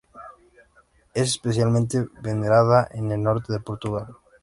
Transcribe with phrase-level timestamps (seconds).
[1.13, 4.07] Es especialmente venerada en el norte de Portugal.